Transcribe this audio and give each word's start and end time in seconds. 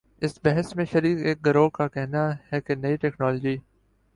اس 0.21 0.33
بحث 0.43 0.75
میں 0.75 0.85
شریک 0.85 1.17
ایک 1.25 1.45
گروہ 1.45 1.69
کا 1.69 1.87
کہنا 1.87 2.23
ہے 2.51 2.61
کہ 2.61 2.75
نئی 2.75 2.95
ٹیکنالوجی 2.97 3.55